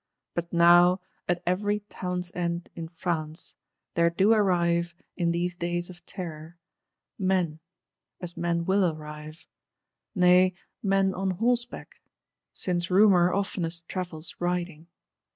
[0.33, 0.99] But now,
[1.29, 3.53] at every Town's end in France,
[3.93, 7.59] there do arrive, in these days of terror,—"men,"
[8.19, 9.45] as men will arrive;
[10.15, 12.01] nay, "men on horseback,"
[12.51, 14.87] since Rumour oftenest travels riding.